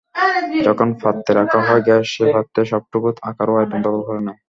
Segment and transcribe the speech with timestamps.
[0.67, 4.37] যখন পাত্রে রাখা হয় গ্যাস সে পাত্রের সবটুকু আকার ও আয়তন দখল করে নেয়।